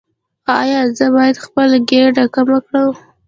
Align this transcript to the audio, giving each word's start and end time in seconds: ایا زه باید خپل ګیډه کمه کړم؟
ایا 0.59 0.81
زه 0.97 1.05
باید 1.15 1.43
خپل 1.45 1.69
ګیډه 1.89 2.25
کمه 2.33 2.57
کړم؟ 2.65 2.89